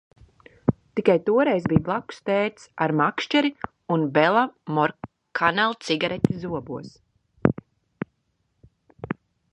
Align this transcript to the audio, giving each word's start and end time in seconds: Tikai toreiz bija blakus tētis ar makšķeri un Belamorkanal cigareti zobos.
Tikai 0.99 1.15
toreiz 1.27 1.67
bija 1.73 1.83
blakus 1.89 2.21
tētis 2.29 2.65
ar 2.85 2.93
makšķeri 3.01 3.53
un 3.97 4.07
Belamorkanal 4.17 5.79
cigareti 5.89 6.41
zobos. 6.47 6.99